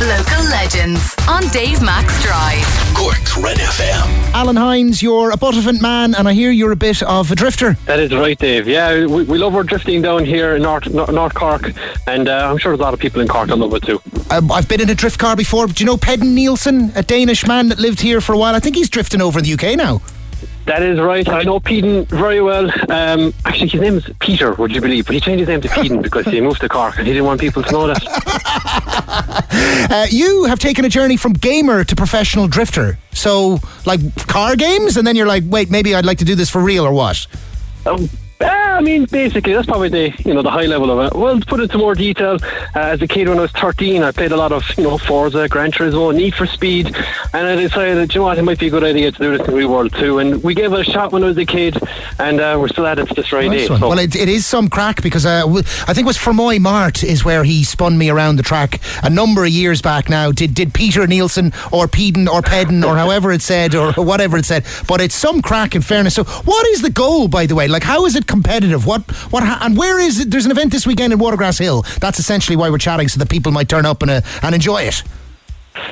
Local 0.00 0.42
legends 0.44 1.14
on 1.28 1.42
Dave 1.48 1.82
Max 1.82 2.22
Drive. 2.22 2.64
Cork's 2.94 3.36
Red 3.36 3.58
FM. 3.58 4.32
Alan 4.32 4.56
Hines, 4.56 5.02
you're 5.02 5.30
a 5.30 5.36
Buttevant 5.36 5.82
man, 5.82 6.14
and 6.14 6.26
I 6.26 6.32
hear 6.32 6.50
you're 6.50 6.72
a 6.72 6.76
bit 6.76 7.02
of 7.02 7.30
a 7.30 7.34
drifter. 7.34 7.74
That 7.84 8.00
is 8.00 8.10
right, 8.14 8.38
Dave. 8.38 8.66
Yeah, 8.66 9.04
we, 9.04 9.24
we 9.24 9.36
love 9.36 9.54
our 9.54 9.62
drifting 9.62 10.00
down 10.00 10.24
here 10.24 10.56
in 10.56 10.62
North, 10.62 10.88
North, 10.88 11.12
North 11.12 11.34
Cork, 11.34 11.72
and 12.06 12.30
uh, 12.30 12.48
I'm 12.50 12.56
sure 12.56 12.72
there's 12.72 12.80
a 12.80 12.82
lot 12.82 12.94
of 12.94 13.00
people 13.00 13.20
in 13.20 13.28
Cork 13.28 13.48
that 13.48 13.56
love 13.56 13.74
it 13.74 13.82
too. 13.82 14.00
Um, 14.30 14.50
I've 14.50 14.68
been 14.68 14.80
in 14.80 14.88
a 14.88 14.94
drift 14.94 15.18
car 15.18 15.36
before. 15.36 15.66
Do 15.66 15.84
you 15.84 15.86
know 15.86 15.98
Pedden 15.98 16.34
Nielsen, 16.34 16.92
a 16.94 17.02
Danish 17.02 17.46
man 17.46 17.68
that 17.68 17.78
lived 17.78 18.00
here 18.00 18.22
for 18.22 18.32
a 18.32 18.38
while? 18.38 18.54
I 18.54 18.58
think 18.58 18.76
he's 18.76 18.88
drifting 18.88 19.20
over 19.20 19.38
in 19.40 19.44
the 19.44 19.52
UK 19.52 19.76
now. 19.76 20.00
That 20.66 20.82
is 20.82 21.00
right. 21.00 21.28
I 21.28 21.42
know 21.42 21.58
Peden 21.58 22.04
very 22.06 22.40
well. 22.40 22.70
Um, 22.90 23.34
actually, 23.44 23.68
his 23.68 23.80
name 23.80 23.94
is 23.94 24.08
Peter, 24.20 24.54
would 24.54 24.72
you 24.72 24.80
believe? 24.80 25.06
But 25.06 25.14
he 25.14 25.20
changed 25.20 25.40
his 25.40 25.48
name 25.48 25.60
to 25.62 25.68
Peden 25.68 26.02
because 26.08 26.26
he 26.26 26.40
moved 26.40 26.60
to 26.60 26.68
Cork 26.68 26.98
and 26.98 27.06
he 27.06 27.12
didn't 27.12 27.26
want 27.26 27.40
people 27.40 27.62
to 27.62 27.72
know 27.72 27.86
that. 27.86 29.46
Uh, 29.90 30.06
you 30.08 30.44
have 30.44 30.60
taken 30.60 30.84
a 30.84 30.88
journey 30.88 31.16
from 31.16 31.32
gamer 31.32 31.82
to 31.82 31.96
professional 31.96 32.46
drifter. 32.46 32.96
So, 33.12 33.58
like 33.86 34.00
car 34.28 34.54
games, 34.54 34.96
and 34.96 35.04
then 35.04 35.16
you're 35.16 35.26
like, 35.26 35.42
wait, 35.46 35.68
maybe 35.68 35.94
I'd 35.96 36.04
like 36.04 36.18
to 36.18 36.24
do 36.24 36.36
this 36.36 36.48
for 36.48 36.62
real 36.62 36.86
or 36.86 36.92
what? 36.92 37.26
Um, 37.86 38.08
uh, 38.40 38.46
I 38.80 38.82
mean, 38.82 39.04
basically, 39.04 39.52
that's 39.52 39.66
probably 39.66 39.90
the 39.90 40.14
you 40.24 40.32
know 40.32 40.40
the 40.40 40.50
high 40.50 40.64
level 40.64 40.90
of 40.90 41.12
it. 41.12 41.14
Well, 41.14 41.38
to 41.38 41.44
put 41.44 41.60
into 41.60 41.76
more 41.76 41.94
detail, 41.94 42.38
uh, 42.74 42.78
as 42.78 43.02
a 43.02 43.06
kid 43.06 43.28
when 43.28 43.36
I 43.36 43.42
was 43.42 43.52
13, 43.52 44.02
I 44.02 44.10
played 44.10 44.32
a 44.32 44.38
lot 44.38 44.52
of 44.52 44.64
you 44.78 44.84
know 44.84 44.96
Forza, 44.96 45.46
Gran 45.50 45.70
Turismo, 45.70 46.14
Need 46.14 46.34
for 46.34 46.46
Speed, 46.46 46.86
and 47.34 47.46
I 47.46 47.56
decided, 47.56 48.14
you 48.14 48.20
know 48.20 48.24
what, 48.24 48.38
it 48.38 48.42
might 48.42 48.58
be 48.58 48.68
a 48.68 48.70
good 48.70 48.82
idea 48.82 49.12
to 49.12 49.18
do 49.18 49.36
this 49.36 49.46
in 49.46 49.52
the 49.52 49.58
real 49.58 49.68
world 49.68 49.92
too. 49.92 50.18
And 50.18 50.42
we 50.42 50.54
gave 50.54 50.72
it 50.72 50.80
a 50.80 50.84
shot 50.84 51.12
when 51.12 51.22
I 51.22 51.26
was 51.26 51.36
a 51.36 51.44
kid, 51.44 51.76
and 52.18 52.40
uh, 52.40 52.56
we're 52.58 52.68
still 52.68 52.86
at 52.86 52.98
it 52.98 53.08
to 53.08 53.14
this 53.14 53.28
very 53.28 53.50
day. 53.50 53.68
Nice. 53.68 53.80
So. 53.80 53.86
Well, 53.86 53.98
it, 53.98 54.16
it 54.16 54.30
is 54.30 54.46
some 54.46 54.70
crack 54.70 55.02
because 55.02 55.26
uh, 55.26 55.44
I 55.46 55.92
think 55.92 55.98
it 55.98 56.06
was 56.06 56.16
Fermoy 56.16 56.58
Mart 56.58 57.04
is 57.04 57.22
where 57.22 57.44
he 57.44 57.64
spun 57.64 57.98
me 57.98 58.08
around 58.08 58.36
the 58.36 58.42
track 58.42 58.80
a 59.02 59.10
number 59.10 59.44
of 59.44 59.50
years 59.50 59.82
back 59.82 60.08
now. 60.08 60.32
Did 60.32 60.54
did 60.54 60.72
Peter 60.72 61.06
Nielsen 61.06 61.52
or 61.70 61.86
Peden 61.86 62.28
or 62.28 62.40
Pedden 62.40 62.82
or 62.82 62.96
however 62.96 63.30
it 63.30 63.42
said 63.42 63.74
or 63.74 63.92
whatever 63.92 64.38
it 64.38 64.46
said, 64.46 64.64
but 64.88 65.02
it's 65.02 65.14
some 65.14 65.42
crack 65.42 65.74
in 65.74 65.82
fairness. 65.82 66.14
So, 66.14 66.24
what 66.24 66.66
is 66.68 66.80
the 66.80 66.88
goal, 66.88 67.28
by 67.28 67.44
the 67.44 67.54
way? 67.54 67.68
Like, 67.68 67.82
how 67.82 68.06
is 68.06 68.16
it 68.16 68.26
competitive? 68.26 68.69
What 68.78 69.02
what 69.32 69.42
ha- 69.42 69.58
and 69.62 69.76
where 69.76 69.98
is 70.00 70.20
it? 70.20 70.30
There's 70.30 70.44
an 70.46 70.50
event 70.50 70.72
this 70.72 70.86
weekend 70.86 71.12
in 71.12 71.18
Watergrass 71.18 71.58
Hill. 71.58 71.82
That's 72.00 72.18
essentially 72.18 72.56
why 72.56 72.70
we're 72.70 72.78
chatting, 72.78 73.08
so 73.08 73.18
that 73.18 73.28
people 73.28 73.52
might 73.52 73.68
turn 73.68 73.86
up 73.86 74.02
and 74.02 74.10
uh, 74.10 74.20
and 74.42 74.54
enjoy 74.54 74.82
it. 74.82 75.02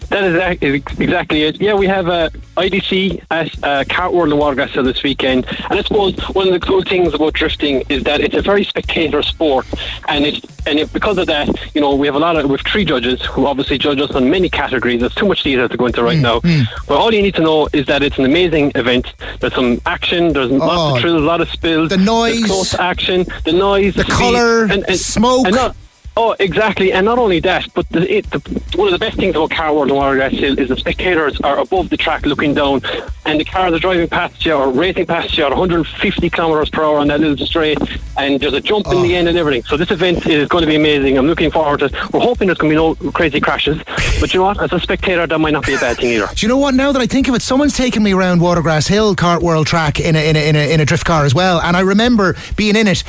That 0.09 0.63
is 0.63 0.83
exactly 0.99 1.43
it. 1.43 1.61
Yeah, 1.61 1.75
we 1.75 1.87
have 1.87 2.09
uh, 2.09 2.31
IDC 2.57 3.23
at 3.31 3.47
uh, 3.63 3.85
Kart 3.85 4.13
World 4.13 4.33
in 4.33 4.39
Watergrass 4.39 4.73
this 4.85 5.03
weekend, 5.03 5.47
and 5.71 5.79
I 5.79 5.83
suppose 5.83 6.17
one 6.35 6.47
of 6.49 6.53
the 6.55 6.61
cool 6.61 6.83
things 6.83 7.13
about 7.15 7.35
drifting 7.35 7.83
is 7.89 8.05
that 8.05 8.21
it's 8.21 8.35
a 8.35 8.43
very 8.43 8.65
spectator 8.65 9.23
sport, 9.23 9.67
and 10.09 10.25
it 10.25 10.45
and 10.67 10.79
it, 10.79 10.93
because 10.93 11.19
of 11.19 11.27
that, 11.27 11.49
you 11.75 11.81
know, 11.81 11.95
we 11.95 12.07
have 12.07 12.15
a 12.17 12.19
lot 12.19 12.37
of 12.37 12.45
we 12.47 12.57
have 12.57 12.67
three 12.67 12.85
judges 12.85 13.23
who 13.23 13.47
obviously 13.47 13.79
judge 13.79 14.01
us 14.01 14.11
on 14.13 14.31
many 14.31 14.49
categories. 14.49 15.01
There's 15.01 15.15
too 15.15 15.27
much 15.27 15.43
detail 15.43 15.69
to 15.69 15.77
go 15.77 15.87
into 15.87 16.03
right 16.03 16.19
now, 16.19 16.41
but 16.87 16.97
all 16.97 17.13
you 17.13 17.23
need 17.23 17.35
to 17.37 17.43
know 17.43 17.69
is 17.73 17.87
that 17.87 18.03
it's 18.03 18.19
an 18.19 18.25
amazing 18.25 18.73
event. 18.75 19.13
There's 19.41 19.55
some 19.55 19.81
action, 19.87 20.33
there's 20.33 20.51
lots 20.51 20.75
Oh, 20.79 20.95
of 20.97 21.01
thrills, 21.03 21.23
a 21.23 21.25
lot 21.25 21.41
of 21.41 21.49
spills, 21.51 21.89
the 21.91 21.97
noise, 21.99 22.45
close 22.45 22.75
action, 22.75 23.25
the 23.45 23.53
noise, 23.53 23.95
the 23.95 24.05
speed, 24.05 24.13
colour, 24.15 24.65
and, 24.65 24.85
and 24.89 24.99
smoke. 24.99 25.47
and 25.47 25.55
not, 25.55 25.77
Oh, 26.21 26.35
exactly, 26.41 26.93
and 26.93 27.05
not 27.05 27.17
only 27.17 27.39
that, 27.39 27.73
but 27.75 27.89
the, 27.91 28.13
it, 28.13 28.29
the, 28.33 28.41
one 28.75 28.89
of 28.89 28.93
the 28.93 28.99
best 28.99 29.17
things 29.17 29.37
about 29.37 29.51
Kart 29.51 29.73
World 29.73 29.93
and 29.93 30.01
Watergrass 30.01 30.33
Hill 30.33 30.59
is 30.59 30.69
the 30.69 30.77
spectators 30.77 31.41
are 31.43 31.61
above 31.61 31.91
the 31.91 31.97
track 31.97 32.27
looking 32.27 32.55
down, 32.55 32.83
and 33.29 33.39
the 33.39 33.45
cars 33.45 33.75
are 33.75 33.79
driving 33.79 34.09
past 34.09 34.45
you 34.47 34.55
or 34.55 34.71
racing 34.71 35.05
past 35.05 35.37
you 35.37 35.45
at 35.45 35.51
150 35.51 36.31
kilometres 36.31 36.71
per 36.71 36.83
hour 36.83 36.99
on 36.99 37.09
that 37.09 37.21
little 37.21 37.47
straight, 37.47 37.79
and 38.17 38.41
there's 38.41 38.55
a 38.55 38.61
jump 38.61 38.87
in 38.87 39.03
the 39.03 39.15
oh. 39.15 39.19
end 39.19 39.29
and 39.29 39.37
everything. 39.37 39.63
So 39.65 39.77
this 39.77 39.91
event 39.91 40.27
is 40.27 40.49
going 40.49 40.63
to 40.63 40.67
be 40.67 40.77
amazing. 40.77 41.19
I'm 41.19 41.27
looking 41.27 41.51
forward 41.51 41.81
to 41.81 41.87
it. 41.87 42.13
We're 42.13 42.21
hoping 42.21 42.49
there's 42.49 42.57
going 42.57 42.75
to 42.75 42.97
be 42.97 43.05
no 43.05 43.13
crazy 43.13 43.39
crashes, 43.39 43.83
but 44.19 44.33
you 44.33 44.41
know 44.41 44.47
what? 44.47 44.63
As 44.63 44.73
a 44.73 44.81
spectator, 44.81 45.27
that 45.27 45.39
might 45.39 45.53
not 45.53 45.67
be 45.67 45.75
a 45.75 45.79
bad 45.79 45.99
thing 45.99 46.11
either. 46.15 46.27
Do 46.35 46.47
you 46.47 46.49
know 46.49 46.57
what? 46.57 46.75
Now 46.75 46.91
that 46.91 47.03
I 47.03 47.07
think 47.07 47.29
of 47.29 47.35
it, 47.35 47.43
someone's 47.43 47.77
taken 47.77 48.03
me 48.03 48.15
around 48.15 48.41
Watergrass 48.41 48.89
Hill 48.89 49.15
Kart 49.15 49.43
World 49.43 49.67
track 49.67 50.01
in 50.01 50.17
a, 50.17 50.31
in 50.31 50.35
a, 50.35 50.49
in 50.49 50.57
a, 50.57 50.73
in 50.73 50.81
a 50.81 50.87
drift 50.87 51.05
car 51.05 51.27
as 51.27 51.35
well, 51.35 51.61
and 51.61 51.77
I 51.77 51.81
remember 51.81 52.35
being 52.57 52.77
in 52.77 52.89
it, 52.89 53.05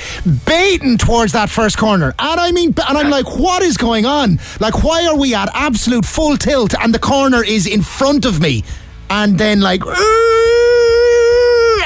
baiting 0.45 0.97
towards 0.97 1.31
that 1.31 1.49
first 1.49 1.77
corner, 1.77 2.13
and 2.19 2.39
I 2.41 2.51
mean, 2.51 2.75
and 2.89 2.97
I'm 2.97 3.09
like, 3.09 3.37
what 3.37 3.63
is 3.63 3.77
going 3.77 4.05
on? 4.05 4.39
Like, 4.59 4.83
why 4.83 5.05
are 5.05 5.17
we 5.17 5.33
at 5.33 5.49
absolute 5.53 6.03
full 6.03 6.35
tilt, 6.35 6.73
and 6.77 6.93
the 6.93 6.99
corner 6.99 7.41
is 7.41 7.65
in 7.65 7.81
front 7.83 8.25
of 8.25 8.41
me, 8.41 8.65
and 9.09 9.37
then 9.37 9.61
like, 9.61 9.81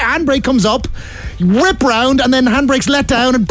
handbrake 0.00 0.44
comes 0.44 0.64
up. 0.64 0.86
Rip 1.40 1.82
round 1.82 2.20
and 2.20 2.32
then 2.32 2.44
handbrakes 2.44 2.88
let 2.88 3.06
down 3.06 3.34
and 3.34 3.50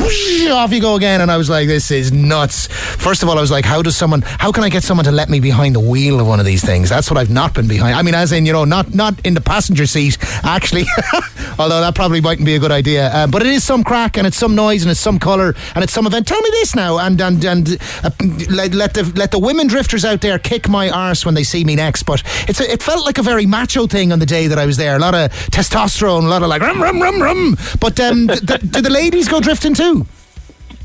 off 0.52 0.72
you 0.72 0.82
go 0.82 0.96
again. 0.96 1.22
And 1.22 1.32
I 1.32 1.38
was 1.38 1.50
like, 1.50 1.68
this 1.68 1.92
is 1.92 2.12
nuts. 2.12 2.68
First 2.68 3.24
of 3.24 3.30
all, 3.30 3.38
I 3.38 3.42
was 3.42 3.52
like, 3.52 3.66
how 3.66 3.82
does 3.82 3.96
someone, 3.96 4.22
how 4.22 4.52
can 4.52 4.64
I 4.64 4.70
get 4.70 4.84
someone 4.84 5.06
to 5.06 5.12
let 5.12 5.30
me 5.30 5.40
behind 5.40 5.76
the 5.76 5.80
wheel 5.80 6.20
of 6.20 6.28
one 6.28 6.40
of 6.40 6.46
these 6.46 6.64
things? 6.64 6.90
That's 6.90 7.10
what 7.10 7.18
I've 7.18 7.30
not 7.30 7.54
been 7.54 7.68
behind. 7.68 7.96
I 7.96 8.02
mean, 8.02 8.16
as 8.16 8.32
in, 8.32 8.46
you 8.46 8.54
know, 8.54 8.66
not 8.66 8.94
not 8.94 9.16
in 9.26 9.34
the 9.34 9.42
passenger 9.42 9.86
seat, 9.86 10.18
actually. 10.44 10.86
Although 11.60 11.82
that 11.82 11.96
probably 11.96 12.22
mightn't 12.22 12.46
be 12.46 12.56
a 12.56 12.60
good 12.60 12.72
idea. 12.72 13.10
Uh, 13.10 13.28
but 13.28 13.42
it 13.42 13.48
is 13.48 13.64
some 13.64 13.84
crack 13.84 14.18
and 14.18 14.26
it's 14.26 14.38
some 14.38 14.56
noise 14.56 14.84
and 14.84 14.92
it's 14.92 15.00
some 15.00 15.20
colour 15.20 15.56
and 15.76 15.84
it's 15.84 15.94
some 15.94 16.08
event. 16.08 16.28
Tell 16.28 16.42
me 16.42 16.50
this 16.52 16.76
now 16.76 16.98
and 17.00 17.20
and 17.22 17.44
and 17.44 17.78
uh, 18.04 18.10
let, 18.50 18.74
let 18.74 18.94
the 18.94 19.12
let 19.16 19.32
the 19.32 19.40
women 19.40 19.68
drifters 19.68 20.06
out 20.06 20.22
there 20.22 20.40
kick 20.40 20.68
my 20.70 20.90
arse 20.90 21.26
when 21.26 21.36
they 21.36 21.44
see 21.44 21.64
me 21.64 21.76
next. 21.76 22.04
But 22.04 22.24
it's 22.48 22.60
a, 22.60 22.72
it 22.72 22.82
felt 22.82 23.06
like 23.06 23.18
a 23.18 23.24
very 23.24 23.46
macho 23.46 23.88
thing 23.88 24.12
on 24.12 24.20
the 24.20 24.26
day 24.26 24.48
that 24.48 24.58
I 24.58 24.66
was 24.66 24.78
there. 24.78 24.96
A 24.96 25.00
lot 25.00 25.16
of 25.16 25.32
testosterone, 25.52 26.24
a 26.24 26.28
lot 26.28 26.42
of 26.42 26.50
like 26.50 26.62
rum 26.62 26.82
rum 26.82 27.02
rum 27.02 27.22
rum. 27.22 27.56
But 27.84 28.00
um, 28.00 28.28
do 28.28 28.80
the 28.82 28.90
ladies 28.90 29.28
go 29.28 29.42
drifting 29.42 29.74
too? 29.74 30.06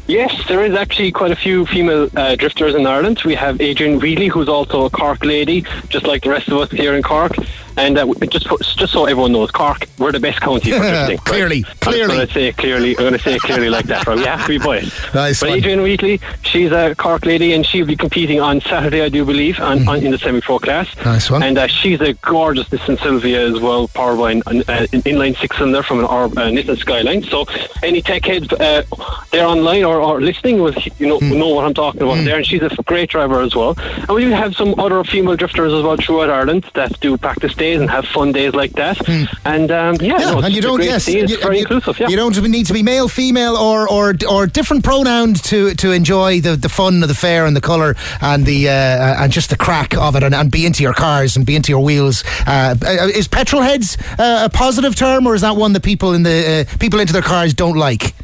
Yes, 0.08 0.34
there 0.48 0.64
is 0.64 0.74
actually 0.74 1.12
quite 1.12 1.30
a 1.30 1.36
few 1.36 1.64
female 1.64 2.10
uh, 2.16 2.34
drifters 2.34 2.74
in 2.74 2.84
Ireland. 2.88 3.22
We 3.24 3.36
have 3.36 3.60
Adrian 3.60 4.00
Wheatley, 4.00 4.26
who's 4.26 4.48
also 4.48 4.84
a 4.84 4.90
Cork 4.90 5.24
lady, 5.24 5.64
just 5.90 6.08
like 6.08 6.24
the 6.24 6.30
rest 6.30 6.48
of 6.48 6.58
us 6.58 6.72
here 6.72 6.96
in 6.96 7.04
Cork. 7.04 7.36
And 7.78 7.96
uh, 7.98 8.12
just 8.28 8.46
just 8.76 8.92
so 8.92 9.06
everyone 9.06 9.32
knows, 9.32 9.50
Cork, 9.50 9.86
we're 9.98 10.12
the 10.12 10.20
best 10.20 10.40
county 10.40 10.72
for 10.72 10.78
drifting. 10.78 11.18
Clearly, 11.18 11.62
clearly, 11.80 12.02
I'm 12.02 12.08
going 12.16 12.26
to 12.26 12.32
say 12.34 12.48
it 12.48 12.56
clearly. 12.56 12.90
I'm 12.90 13.02
going 13.04 13.12
to 13.14 13.18
say 13.18 13.34
it 13.36 13.42
clearly 13.42 13.70
like 13.70 13.86
that. 13.86 14.06
Right? 14.06 14.16
We 14.18 14.24
have 14.24 14.42
to 14.42 14.48
be 14.48 14.58
biased. 14.58 14.96
Nice 15.14 15.40
but 15.40 15.48
one. 15.50 15.58
Adrian 15.58 15.82
Wheatley, 15.82 16.20
she's 16.42 16.70
a 16.70 16.94
Cork 16.96 17.24
lady, 17.24 17.52
and 17.54 17.64
she'll 17.64 17.86
be 17.86 17.96
competing 17.96 18.40
on 18.40 18.60
Saturday, 18.60 19.00
I 19.02 19.08
do 19.08 19.24
believe, 19.24 19.58
on, 19.60 19.88
on 19.88 19.98
in 20.04 20.10
the 20.10 20.18
semi-pro 20.18 20.58
class. 20.58 20.88
Mm-hmm. 20.90 21.04
Nice 21.08 21.30
one. 21.30 21.42
And 21.42 21.58
uh, 21.58 21.66
she's 21.66 22.00
a 22.00 22.12
gorgeous 22.14 22.68
Nissan 22.68 23.00
Sylvia 23.02 23.46
as 23.48 23.60
well, 23.60 23.88
powered 23.88 24.18
by 24.18 24.32
an, 24.32 24.42
an, 24.46 24.58
uh, 24.68 24.86
an 24.92 25.02
inline 25.02 25.36
six-cylinder 25.38 25.82
from 25.82 26.00
an 26.00 26.04
R, 26.04 26.24
uh, 26.24 26.28
Nissan 26.28 26.78
Skyline. 26.78 27.22
So 27.22 27.46
any 27.82 28.02
tech 28.02 28.24
heads 28.24 28.52
uh, 28.52 28.82
they're 29.30 29.46
online 29.46 29.84
or, 29.84 30.00
or 30.00 30.20
listening 30.20 30.60
will 30.60 30.74
you 30.98 31.06
know 31.06 31.18
Hmm. 31.18 31.38
know 31.38 31.48
what 31.48 31.64
I'm 31.64 31.74
talking 31.74 32.02
about 32.02 32.24
there. 32.24 32.36
And 32.36 32.46
she's 32.46 32.62
a 32.62 32.68
great 32.84 33.10
driver 33.10 33.40
as 33.40 33.54
well. 33.54 33.74
And 33.78 34.08
we 34.10 34.24
have 34.30 34.54
some 34.54 34.78
other 34.78 35.02
female 35.04 35.36
drifters 35.36 35.72
as 35.72 35.82
well 35.82 35.96
throughout 35.96 36.30
Ireland 36.30 36.64
that 36.74 36.98
do 37.00 37.16
practice 37.16 37.54
days 37.68 37.80
and 37.80 37.90
have 37.90 38.06
fun 38.06 38.32
days 38.32 38.52
like 38.54 38.72
that. 38.72 38.96
And 39.44 39.70
um, 39.70 39.96
yeah, 40.00 40.16
Hmm. 40.16 40.20
Yeah, 40.20 40.30
no, 40.32 40.38
and 40.40 40.54
you 40.54 40.62
don't. 40.62 40.82
Yes, 40.82 41.06
you, 41.08 41.26
very 41.38 41.56
you- 41.56 41.62
inclusive. 41.62 41.98
Yeah. 42.00 42.08
you 42.08 42.16
don't 42.16 42.36
need 42.50 42.66
to 42.66 42.72
be 42.72 42.82
male, 42.82 43.08
female, 43.08 43.56
or 43.56 43.88
or 43.96 44.14
or 44.28 44.46
different 44.46 44.84
pronouns 44.84 45.42
to 45.50 45.74
to 45.74 45.92
enjoy 45.92 46.40
the, 46.40 46.56
the 46.56 46.68
fun 46.68 47.02
of 47.02 47.08
the 47.08 47.14
fair 47.14 47.46
and 47.46 47.54
the 47.56 47.60
colour 47.60 47.94
and 48.20 48.46
the 48.46 48.68
uh, 48.68 49.22
and 49.22 49.32
just 49.32 49.50
the 49.50 49.56
crack 49.56 49.94
of 49.96 50.16
it 50.16 50.22
and, 50.22 50.34
and 50.34 50.50
be 50.50 50.64
into 50.66 50.82
your 50.82 50.94
cars 50.94 51.36
and 51.36 51.44
be 51.46 51.54
into 51.56 51.70
your 51.72 51.84
wheels. 51.84 52.24
Uh, 52.46 52.74
uh, 52.82 53.08
is 53.20 53.28
petrol 53.28 53.62
heads 53.62 53.96
uh, 54.18 54.48
a 54.50 54.50
positive 54.50 54.94
term, 54.94 55.26
or 55.26 55.34
is 55.34 55.40
that 55.42 55.56
one 55.56 55.72
that 55.74 55.82
people 55.82 56.14
in 56.14 56.22
the 56.22 56.66
uh, 56.70 56.76
people 56.78 57.00
into 57.00 57.12
their 57.12 57.22
cars 57.34 57.54
don't 57.54 57.76
like? 57.76 58.14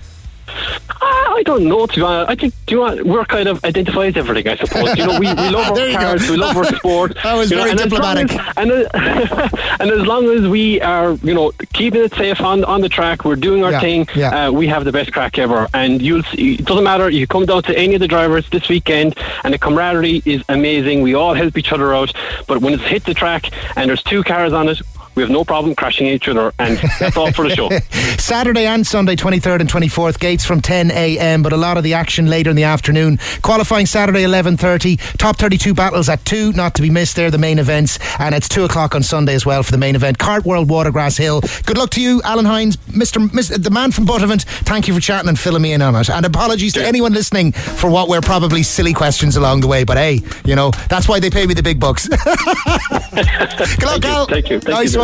I 1.34 1.42
don't 1.42 1.64
know. 1.64 1.86
To 1.86 1.94
be 1.96 2.02
honest, 2.02 2.30
I 2.30 2.34
think 2.34 2.54
do 2.66 2.74
you 2.76 3.04
we're 3.04 3.24
kind 3.24 3.48
of 3.48 3.64
identify 3.64 4.06
as 4.06 4.16
everything. 4.16 4.48
I 4.52 4.56
suppose. 4.56 4.96
You 4.96 5.06
know, 5.06 5.18
we, 5.18 5.26
we 5.26 5.50
love 5.50 5.76
our 5.78 5.90
cars, 5.92 6.30
we 6.30 6.36
love 6.36 6.56
our 6.56 6.64
sport. 6.76 7.16
That 7.22 7.34
was 7.34 7.50
you 7.50 7.56
know, 7.56 7.62
very 7.64 7.70
and 7.72 7.80
as 7.80 7.86
diplomatic. 7.86 8.32
as- 8.32 8.52
and, 8.56 8.70
uh, 8.72 9.48
and 9.80 9.90
as 9.90 10.06
long 10.06 10.28
as 10.30 10.46
we 10.48 10.80
are, 10.80 11.12
you 11.22 11.34
know, 11.34 11.52
keeping 11.72 12.02
it 12.02 12.14
safe 12.14 12.40
on 12.40 12.64
on 12.64 12.80
the 12.80 12.88
track, 12.88 13.24
we're 13.24 13.36
doing 13.36 13.64
our 13.64 13.72
Yeah, 13.72 13.80
thing. 13.80 14.08
yeah. 14.14 14.46
Uh, 14.48 14.50
we 14.52 14.66
have 14.68 14.84
the 14.84 14.92
best 14.92 15.12
crack 15.12 15.38
ever, 15.38 15.66
and 15.74 16.00
you'll. 16.00 16.22
See, 16.24 16.54
it 16.54 16.64
doesn't 16.64 16.84
matter. 16.84 17.10
You 17.10 17.26
come 17.26 17.44
down 17.46 17.62
to 17.64 17.76
any 17.78 17.94
of 17.94 18.00
the 18.00 18.08
drivers 18.08 18.48
this 18.50 18.68
weekend, 18.68 19.16
and 19.44 19.52
the 19.54 19.58
camaraderie 19.58 20.22
is 20.24 20.42
amazing. 20.48 21.02
We 21.02 21.14
all 21.14 21.34
help 21.34 21.58
each 21.58 21.72
other 21.72 21.94
out. 21.94 22.12
But 22.46 22.58
when 22.62 22.74
it's 22.74 22.82
hit 22.84 23.04
the 23.04 23.14
track 23.14 23.50
and 23.76 23.88
there's 23.88 24.02
two 24.02 24.22
cars 24.22 24.52
on 24.52 24.68
it. 24.68 24.80
We 25.14 25.22
have 25.22 25.30
no 25.30 25.44
problem 25.44 25.74
crashing 25.74 26.06
each 26.06 26.28
other, 26.28 26.52
and 26.58 26.76
that's 26.98 27.16
all 27.16 27.32
for 27.32 27.48
the 27.48 27.54
show. 27.54 27.70
Saturday 28.18 28.66
and 28.66 28.86
Sunday, 28.86 29.14
23rd 29.16 29.60
and 29.60 29.70
24th, 29.70 30.18
gates 30.18 30.44
from 30.44 30.60
10 30.60 30.90
a.m. 30.90 31.42
But 31.42 31.52
a 31.52 31.56
lot 31.56 31.76
of 31.76 31.84
the 31.84 31.94
action 31.94 32.26
later 32.26 32.50
in 32.50 32.56
the 32.56 32.64
afternoon. 32.64 33.18
Qualifying 33.42 33.86
Saturday 33.86 34.24
11:30, 34.24 35.16
top 35.18 35.36
32 35.36 35.74
battles 35.74 36.08
at 36.08 36.24
two, 36.24 36.52
not 36.52 36.74
to 36.74 36.82
be 36.82 36.90
missed. 36.90 37.16
There, 37.16 37.30
the 37.30 37.38
main 37.38 37.58
events, 37.58 37.98
and 38.18 38.34
it's 38.34 38.48
two 38.48 38.64
o'clock 38.64 38.94
on 38.94 39.02
Sunday 39.02 39.34
as 39.34 39.46
well 39.46 39.62
for 39.62 39.70
the 39.70 39.78
main 39.78 39.94
event. 39.94 40.18
Kart 40.18 40.44
World 40.44 40.68
Watergrass 40.68 41.18
Hill. 41.18 41.42
Good 41.64 41.78
luck 41.78 41.90
to 41.90 42.00
you, 42.00 42.20
Alan 42.24 42.44
Hines, 42.44 42.76
Mr. 42.88 43.28
Mr. 43.28 43.62
the 43.62 43.70
man 43.70 43.92
from 43.92 44.06
Buttevant. 44.06 44.42
Thank 44.42 44.88
you 44.88 44.94
for 44.94 45.00
chatting 45.00 45.28
and 45.28 45.38
filling 45.38 45.62
me 45.62 45.72
in 45.72 45.82
on 45.82 45.94
it. 45.94 46.10
And 46.10 46.26
apologies 46.26 46.72
to 46.74 46.84
anyone 46.84 47.12
listening 47.12 47.52
for 47.52 47.88
what 47.88 48.08
were 48.08 48.20
probably 48.20 48.62
silly 48.62 48.92
questions 48.92 49.36
along 49.36 49.60
the 49.60 49.68
way. 49.68 49.84
But 49.84 49.96
hey, 49.96 50.22
you 50.44 50.56
know 50.56 50.70
that's 50.88 51.08
why 51.08 51.20
they 51.20 51.30
pay 51.30 51.46
me 51.46 51.54
the 51.54 51.62
big 51.62 51.78
bucks. 51.78 52.08
Good 53.14 53.82
luck, 53.84 54.04
Al. 54.04 54.26
Thank 54.26 54.50
you. 54.50 54.60
Thank 54.60 54.74
nice 54.74 54.94
you, 54.94 55.00
one, 55.00 55.03